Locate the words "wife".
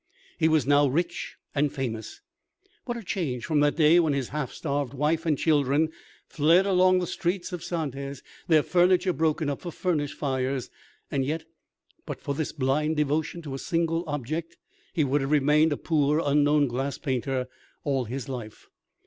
4.95-5.27